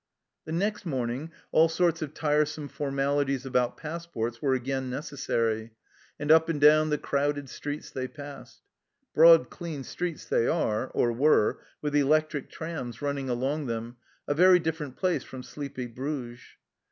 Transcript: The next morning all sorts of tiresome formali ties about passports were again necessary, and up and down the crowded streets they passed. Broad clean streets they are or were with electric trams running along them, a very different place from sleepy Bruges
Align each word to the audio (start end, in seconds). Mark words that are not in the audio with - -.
The 0.45 0.51
next 0.51 0.83
morning 0.83 1.29
all 1.51 1.69
sorts 1.69 2.01
of 2.01 2.15
tiresome 2.15 2.69
formali 2.69 3.27
ties 3.27 3.45
about 3.45 3.77
passports 3.77 4.41
were 4.41 4.55
again 4.55 4.89
necessary, 4.89 5.73
and 6.19 6.31
up 6.31 6.49
and 6.49 6.59
down 6.59 6.89
the 6.89 6.97
crowded 6.97 7.49
streets 7.49 7.91
they 7.91 8.07
passed. 8.07 8.61
Broad 9.13 9.51
clean 9.51 9.83
streets 9.83 10.25
they 10.25 10.47
are 10.47 10.87
or 10.87 11.11
were 11.13 11.59
with 11.83 11.95
electric 11.95 12.49
trams 12.49 13.03
running 13.03 13.29
along 13.29 13.67
them, 13.67 13.97
a 14.27 14.33
very 14.33 14.57
different 14.57 14.95
place 14.97 15.23
from 15.23 15.43
sleepy 15.43 15.85
Bruges 15.85 16.41